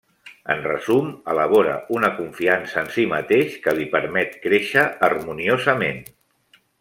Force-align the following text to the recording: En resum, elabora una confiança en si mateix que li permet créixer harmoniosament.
En 0.51 0.61
resum, 0.67 1.11
elabora 1.33 1.75
una 1.99 2.09
confiança 2.21 2.81
en 2.85 2.89
si 2.97 3.05
mateix 3.13 3.59
que 3.67 3.75
li 3.81 3.87
permet 3.95 4.37
créixer 4.47 4.87
harmoniosament. 5.09 6.03